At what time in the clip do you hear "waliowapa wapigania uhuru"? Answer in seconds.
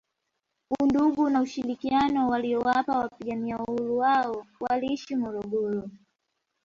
2.29-3.99